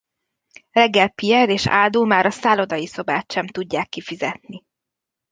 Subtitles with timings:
[0.71, 4.63] Reggel Pierre és Aldo már a szállodai szobát sem tudják kifizetni.